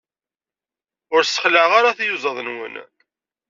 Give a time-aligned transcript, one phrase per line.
[1.13, 2.75] Ur sexlaɛeɣ ara tiyuzaḍ-nwen.